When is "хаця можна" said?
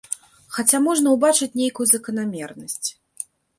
0.55-1.07